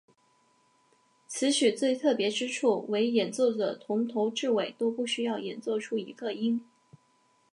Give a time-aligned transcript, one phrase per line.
[1.27, 6.67] 此曲最特别之处为演奏者从头至尾都不需要演奏出一个音。